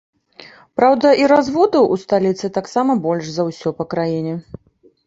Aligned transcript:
Праўда, 0.79 1.11
і 1.23 1.27
разводаў 1.33 1.83
у 1.97 1.99
сталіцы 2.05 2.53
таксама 2.59 2.91
больш 3.05 3.25
за 3.37 3.43
ўсё 3.53 3.79
па 3.83 3.93
краіне. 3.95 4.33